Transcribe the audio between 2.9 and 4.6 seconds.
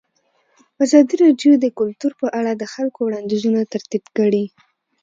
وړاندیزونه ترتیب کړي.